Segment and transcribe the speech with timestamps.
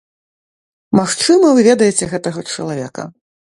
[1.01, 3.11] Магчыма, вы ведаеце гэтага чалавека.